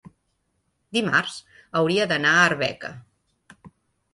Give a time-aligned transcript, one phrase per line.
[0.97, 1.35] dimarts
[1.81, 2.91] hauria d'anar a Arbeca.